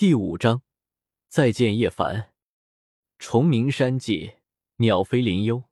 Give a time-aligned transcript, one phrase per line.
[0.00, 0.62] 第五章，
[1.28, 2.32] 再见叶凡。
[3.18, 4.36] 虫鸣山际，
[4.76, 5.64] 鸟飞林幽。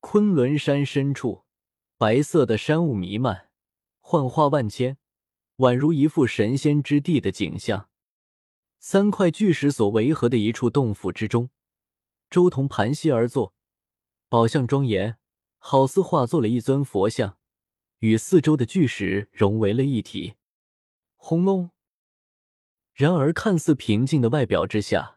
[0.00, 1.46] 昆仑山深处，
[1.96, 3.48] 白色的山雾弥漫，
[4.00, 4.98] 幻化万千，
[5.56, 7.88] 宛如一幅神仙之地的景象。
[8.78, 11.48] 三块巨石所围合的一处洞府之中，
[12.28, 13.54] 周彤盘膝而坐，
[14.28, 15.16] 宝相庄严，
[15.56, 17.38] 好似化作了一尊佛像，
[18.00, 20.34] 与四周的巨石融为了一体。
[21.16, 21.70] 轰隆！
[23.00, 25.16] 然而，看似平静的外表之下，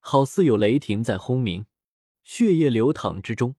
[0.00, 1.64] 好似有雷霆在轰鸣，
[2.22, 3.56] 血液流淌之中，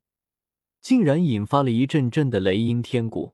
[0.80, 3.34] 竟然引发了一阵阵的雷音天鼓。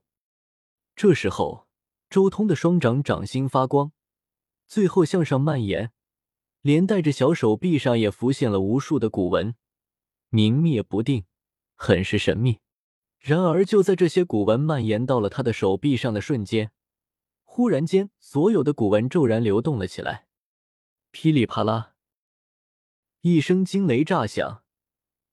[0.96, 1.66] 这时候，
[2.08, 3.92] 周通的双掌掌心发光，
[4.66, 5.92] 最后向上蔓延，
[6.62, 9.54] 连带着小手臂上也浮现了无数的古纹，
[10.30, 11.26] 明灭不定，
[11.76, 12.60] 很是神秘。
[13.18, 16.70] 然而，就在这些古纹蔓延到了他的手臂上的瞬间，
[17.44, 20.28] 忽然间，所有的古纹骤然流动了起来。
[21.12, 21.94] 噼里啪啦，
[23.22, 24.62] 一声惊雷炸响，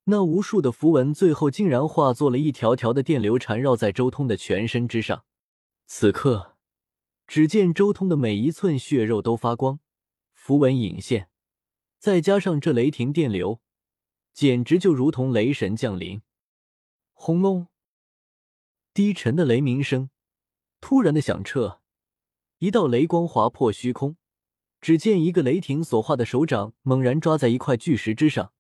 [0.06, 5.24] 那无数的符文最后竟然化作了一条条的电流，缠绕在周通的全身之上。
[5.86, 6.58] 此刻，
[7.28, 9.80] 只见周通的每一寸血肉都发光，
[10.34, 11.30] 符文隐现，
[12.00, 13.62] 再加上这雷霆电流，
[14.34, 16.24] 简直就如同雷神降临。
[17.14, 17.68] 轰隆！
[18.94, 20.10] 低沉的雷鸣声
[20.82, 21.82] 突然的响彻，
[22.58, 24.18] 一道雷光划破虚空。
[24.80, 28.54] 只见一个雷霆所化的手掌猛然抓在一块巨石之上，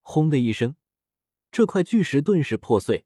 [0.00, 0.76] 轰的一声，
[1.50, 3.04] 这块巨石顿时破碎，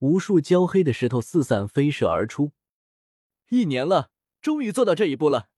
[0.00, 2.52] 无数焦黑的石头四散飞射而出。
[3.48, 5.48] 一年了，终于做到这一步了，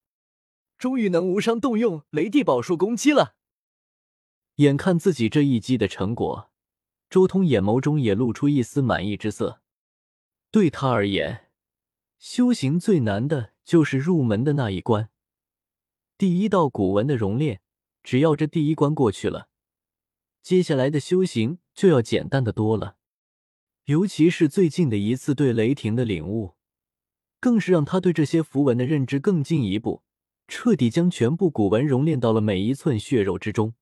[0.78, 3.34] 终于能无伤动用雷帝宝术攻击了。
[4.56, 6.50] 眼看自己这一击的成果，
[7.10, 9.60] 周通眼眸中也露出一丝满意之色。
[10.52, 11.50] 对他而言，
[12.18, 15.10] 修行最难的就是入门的那一关。
[16.16, 17.60] 第一道古文的熔炼，
[18.04, 19.48] 只要这第一关过去了，
[20.42, 22.96] 接下来的修行就要简单的多了。
[23.86, 26.54] 尤其是最近的一次对雷霆的领悟，
[27.40, 30.04] 更是让他对这些符文的认知更进一步，
[30.46, 33.74] 彻底将全部古文熔炼到了每一寸血肉之中。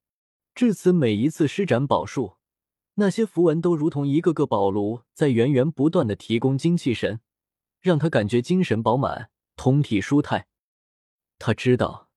[0.54, 2.38] 至此，每一次施展宝术，
[2.94, 7.20] 那些符文都如同一个个宝炉，在源源不断的提供精气神，
[7.82, 10.46] 让他感觉精神饱满，通体舒泰。
[11.38, 12.08] 他知道。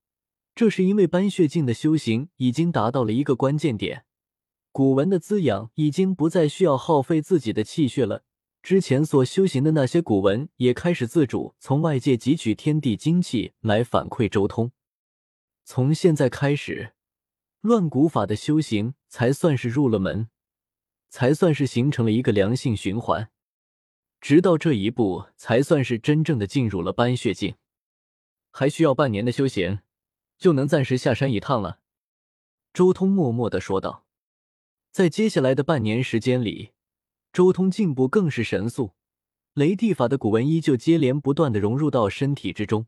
[0.55, 4.05] 这是因为斑血境的修行已经达到了一个关键点，
[4.71, 8.23] 古文的滋养已经不再需要耗费自己的气血了。
[8.63, 14.71] 之前所修行的那些古文也开始自主从外界汲取天地精气来反馈周通。
[15.65, 16.93] 从现在开始，
[17.59, 20.29] 乱古法的修行才算是入了门，
[21.09, 23.29] 才算是形成了一个良性循环。
[24.21, 27.55] 直到这一步，才算是真正的进入了斑血境，
[28.51, 29.79] 还需要半年的修行。
[30.45, 31.79] 就能暂时下山一趟了，
[32.71, 34.05] 周通默默的说道。
[34.91, 36.73] 在接下来的半年时间里，
[37.33, 38.91] 周通进步更是神速，
[39.55, 42.85] 雷帝法的古文依旧接连不断的融入到身体之中，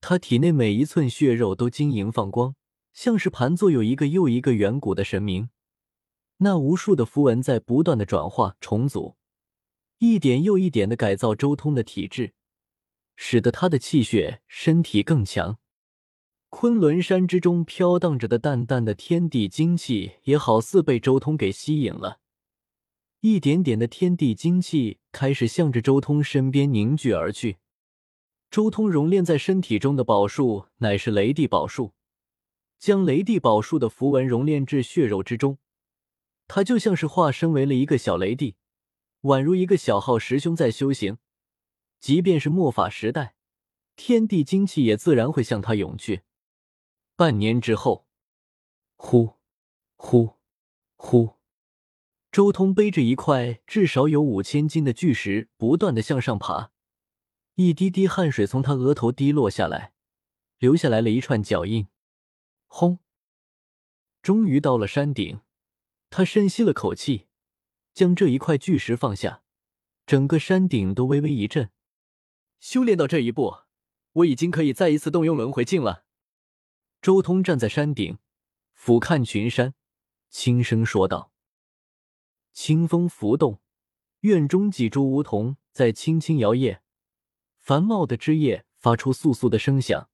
[0.00, 2.56] 他体内每一寸血肉都晶莹放光，
[2.94, 5.50] 像是盘坐有一个又一个远古的神明。
[6.38, 9.18] 那无数的符文在不断的转化重组，
[9.98, 12.32] 一点又一点的改造周通的体质，
[13.16, 15.58] 使得他的气血身体更强。
[16.56, 22.20] 昆仑山之中飘荡着的淡淡的天地精气，也好似被周通给吸引了。
[23.22, 27.56] 一点点的天地精气开始向着周通身边凝聚而去。
[28.52, 31.92] 周通熔炼在身体中的宝术乃是雷帝宝术，
[32.78, 35.58] 将雷帝宝术的符文熔炼至血肉之中，
[36.46, 38.54] 他就像是化身为了一个小雷帝，
[39.22, 41.18] 宛如一个小号师兄在修行。
[41.98, 43.34] 即便是末法时代，
[43.96, 46.22] 天地精气也自然会向他涌去。
[47.16, 48.08] 半年之后，
[48.96, 49.34] 呼，
[49.94, 50.34] 呼，
[50.96, 51.34] 呼，
[52.32, 56.72] 周通背着一块至少有五千斤的巨石，不断的向上爬，
[57.54, 59.92] 一滴滴汗水从他额头滴落下来，
[60.58, 61.86] 留下来了一串脚印。
[62.66, 62.98] 轰！
[64.20, 65.42] 终于到了山顶，
[66.10, 67.28] 他深吸了口气，
[67.92, 69.44] 将这一块巨石放下，
[70.04, 71.70] 整个山顶都微微一震。
[72.58, 73.58] 修炼到这一步，
[74.14, 76.03] 我已经可以再一次动用轮回镜了。
[77.04, 78.16] 周通站在山顶，
[78.72, 79.74] 俯瞰群山，
[80.30, 81.30] 轻声说道
[82.54, 83.60] ：“清风拂动，
[84.20, 86.80] 院中几株梧桐在轻轻摇曳，
[87.58, 90.08] 繁茂的枝叶发出簌簌的声响，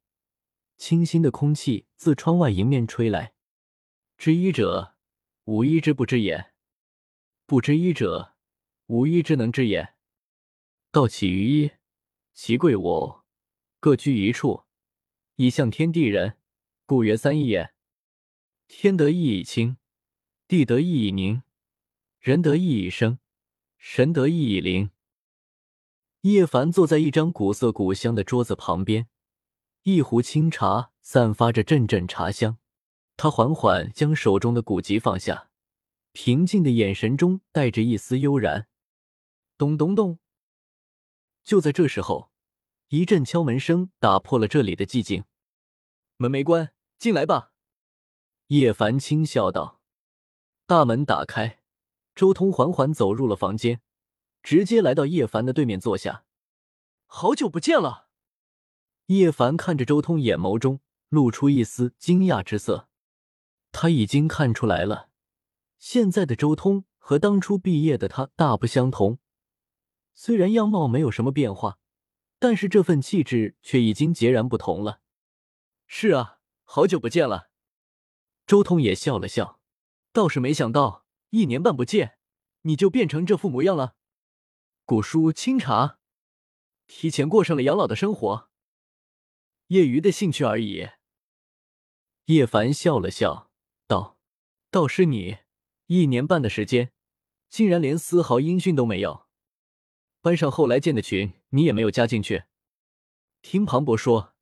[0.77, 3.35] 清新的空气自窗外迎面吹来。
[4.19, 4.97] 知一者，
[5.45, 6.55] 无一之不知也；
[7.47, 8.35] 不知一者，
[8.87, 9.95] 无一之能知也。
[10.91, 11.71] 道起于一，
[12.35, 13.25] 其贵我，
[13.79, 14.65] 各居一处，
[15.37, 16.39] 以向天地人。”
[16.91, 17.73] 故曰三易也。
[18.67, 19.77] 天得意以清，
[20.49, 21.45] 地得意以宁，
[22.19, 23.21] 人得意以生，
[23.79, 24.91] 神得意以灵。
[26.23, 29.07] 叶凡坐在一张古色古香的桌子旁边，
[29.85, 32.59] 一壶清茶散发着阵阵茶香。
[33.17, 35.49] 他缓缓将手中的古籍放下，
[36.11, 38.67] 平静的眼神中带着一丝悠然。
[39.57, 40.19] 咚咚咚！
[41.45, 42.33] 就在这时候，
[42.89, 45.23] 一阵敲门声打破了这里的寂静。
[46.17, 47.53] 门没关，进来吧。
[48.49, 49.81] 叶凡轻笑道。
[50.67, 51.61] 大门打开，
[52.15, 53.81] 周通缓缓走入了房间。
[54.43, 56.25] 直接来到叶凡的对面坐下。
[57.07, 58.09] 好久不见了。
[59.07, 62.89] 叶凡看着周通，眼眸中露出一丝惊讶之色。
[63.73, 65.09] 他已经看出来了，
[65.79, 69.19] 现在的周通和当初毕业的他大不相同。
[70.15, 71.79] 虽然样貌没有什么变化，
[72.39, 75.01] 但是这份气质却已经截然不同了。
[75.87, 76.40] 是啊，
[76.73, 77.51] 好久不见了。
[78.47, 79.59] 周通也笑了笑，
[80.13, 82.17] 倒是没想到一年半不见，
[82.61, 83.97] 你就变成这副模样了。
[84.85, 85.99] 古书清茶，
[86.87, 88.49] 提前过上了养老的生活，
[89.67, 90.91] 业余的兴趣而已。
[92.27, 93.51] 叶凡笑了笑，
[93.89, 94.17] 道
[94.71, 95.39] ：“倒是你，
[95.87, 96.93] 一年半的时间，
[97.49, 99.27] 竟然连丝毫音讯都没有。
[100.21, 102.45] 班上后来建的群，你也没有加进去。
[103.43, 104.37] 听庞博说，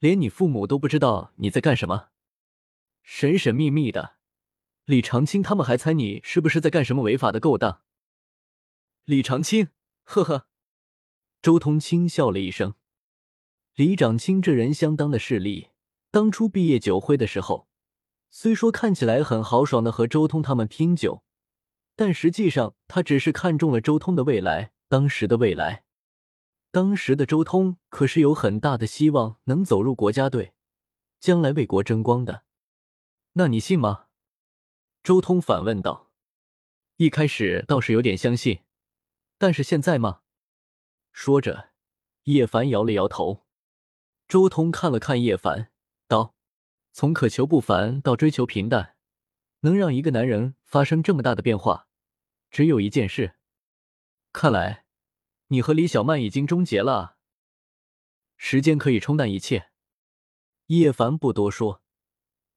[0.00, 2.08] 连你父母都不知道你在干什么，
[3.02, 4.16] 神神秘秘的。
[4.86, 7.82] 李长青他们还猜你是不是在干什么违法的勾当。
[9.04, 9.68] 李长青。”
[10.04, 10.46] 呵呵，
[11.42, 12.74] 周通轻笑了一声。
[13.74, 15.68] 李长青这人相当的势利。
[16.10, 17.68] 当初毕业酒会的时候，
[18.30, 21.22] 虽说看起来很豪爽的和周通他们拼酒，
[21.94, 25.84] 但实际上他只是看中了周通的未来，当时的未来。
[26.72, 30.54] 当时的周通可是有很大的希望能走入国家队，
[31.18, 32.44] 将来为国争光的。
[33.32, 34.06] 那你信吗？
[35.02, 36.10] 周通反问道。
[36.96, 38.60] 一开始倒是有点相信。
[39.38, 40.20] 但是现在吗？
[41.12, 41.70] 说着，
[42.24, 43.46] 叶凡摇了摇头。
[44.28, 45.72] 周通看了看叶凡，
[46.06, 46.34] 道
[46.92, 48.96] ：“从渴求不凡到追求平淡，
[49.60, 51.88] 能让一个男人发生这么大的变化，
[52.50, 53.36] 只有一件事。
[54.32, 54.84] 看来，
[55.50, 57.16] 你和李小曼已经终结了。
[58.36, 59.70] 时间可以冲淡一切。”
[60.66, 61.82] 叶凡不多说，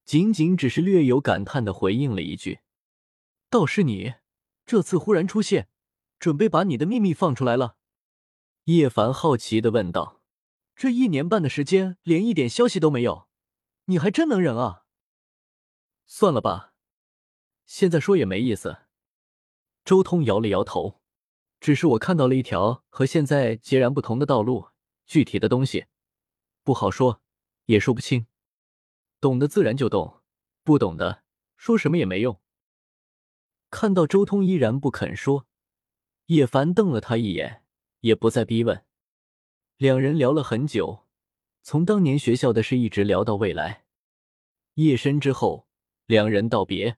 [0.06, 2.62] 仅仅只是略有感叹的回应了一句
[3.50, 4.16] ：“倒是你，
[4.66, 5.70] 这次忽然出现。”
[6.20, 7.76] 准备把你的秘密放出来了？
[8.64, 10.22] 叶凡好奇的问道。
[10.74, 13.28] 这一年半的时间，连一点消息都没有，
[13.88, 14.86] 你还真能忍啊！
[16.06, 16.74] 算了吧，
[17.66, 18.84] 现在说也没意思。
[19.84, 21.02] 周通摇了摇头，
[21.64, 24.68] 只是我看到了一条和现在截然不同的道路，
[25.06, 25.86] 具体的东西
[26.62, 27.22] 不好说，
[27.68, 28.28] 也说不清。
[29.22, 30.22] 懂得自然就懂，
[30.66, 31.24] 不懂的
[31.56, 32.42] 说什么也没用。
[33.72, 35.48] 看到周通依然不肯说。
[36.26, 37.64] 叶凡瞪了他一眼，
[38.02, 38.84] 也不再逼问。
[39.78, 41.06] 两人聊了很久，
[41.62, 43.86] 从当年学校的事一直聊到未来。
[44.74, 45.70] 夜深之后，
[46.08, 46.98] 两人道别。